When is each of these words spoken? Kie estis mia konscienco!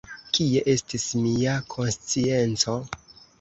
Kie 0.35 0.61
estis 0.71 1.05
mia 1.25 1.53
konscienco! 1.75 2.79